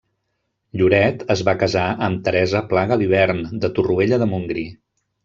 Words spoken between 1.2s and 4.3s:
es va casar amb Teresa Pla Galibern de Torroella de